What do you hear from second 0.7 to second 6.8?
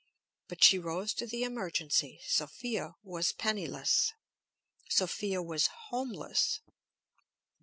rose to the emergency. Sophia was penniless. Sophia was homeless.